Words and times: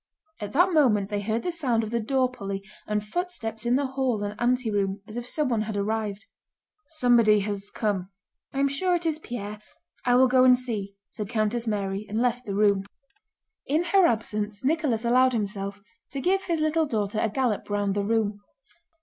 At 0.39 0.53
that 0.53 0.73
moment 0.73 1.11
they 1.11 1.21
heard 1.21 1.43
the 1.43 1.51
sound 1.51 1.83
of 1.83 1.91
the 1.91 1.99
door 1.99 2.27
pulley 2.31 2.63
and 2.87 3.05
footsteps 3.05 3.67
in 3.67 3.75
the 3.75 3.85
hall 3.85 4.23
and 4.23 4.33
anteroom, 4.41 4.99
as 5.07 5.15
if 5.15 5.27
someone 5.27 5.61
had 5.61 5.77
arrived. 5.77 6.25
"Somebody 6.87 7.41
has 7.41 7.69
come." 7.69 8.09
"I 8.51 8.59
am 8.61 8.67
sure 8.67 8.95
it 8.95 9.05
is 9.05 9.19
Pierre. 9.19 9.61
I 10.03 10.15
will 10.15 10.27
go 10.27 10.43
and 10.43 10.57
see," 10.57 10.95
said 11.11 11.29
Countess 11.29 11.67
Mary 11.67 12.07
and 12.09 12.19
left 12.19 12.47
the 12.47 12.55
room. 12.55 12.85
In 13.67 13.83
her 13.83 14.07
absence 14.07 14.63
Nicholas 14.65 15.05
allowed 15.05 15.33
himself 15.33 15.83
to 16.13 16.19
give 16.19 16.45
his 16.45 16.61
little 16.61 16.87
daughter 16.87 17.19
a 17.21 17.29
gallop 17.29 17.69
round 17.69 17.93
the 17.93 18.03
room. 18.03 18.41